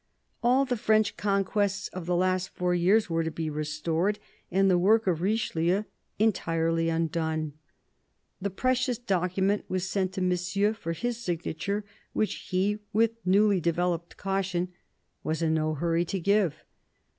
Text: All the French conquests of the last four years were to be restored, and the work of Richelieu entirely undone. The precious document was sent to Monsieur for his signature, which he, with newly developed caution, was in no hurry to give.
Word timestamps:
All 0.41 0.65
the 0.65 0.77
French 0.77 1.15
conquests 1.15 1.87
of 1.89 2.07
the 2.07 2.15
last 2.15 2.49
four 2.49 2.73
years 2.73 3.07
were 3.07 3.23
to 3.23 3.29
be 3.29 3.51
restored, 3.51 4.17
and 4.49 4.67
the 4.67 4.79
work 4.79 5.05
of 5.05 5.21
Richelieu 5.21 5.83
entirely 6.17 6.89
undone. 6.89 7.53
The 8.41 8.49
precious 8.49 8.97
document 8.97 9.65
was 9.69 9.87
sent 9.87 10.13
to 10.13 10.21
Monsieur 10.21 10.73
for 10.73 10.93
his 10.93 11.17
signature, 11.23 11.85
which 12.13 12.49
he, 12.49 12.79
with 12.91 13.11
newly 13.27 13.61
developed 13.61 14.17
caution, 14.17 14.69
was 15.23 15.43
in 15.43 15.53
no 15.53 15.75
hurry 15.75 16.05
to 16.05 16.19
give. 16.19 16.63